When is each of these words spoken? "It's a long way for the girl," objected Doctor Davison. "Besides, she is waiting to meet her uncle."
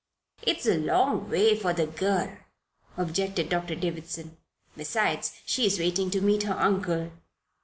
"It's 0.41 0.65
a 0.65 0.79
long 0.79 1.29
way 1.29 1.55
for 1.55 1.73
the 1.73 1.85
girl," 1.85 2.35
objected 2.97 3.49
Doctor 3.49 3.75
Davison. 3.75 4.35
"Besides, 4.75 5.39
she 5.45 5.67
is 5.67 5.77
waiting 5.77 6.09
to 6.09 6.21
meet 6.21 6.41
her 6.41 6.57
uncle." 6.57 7.11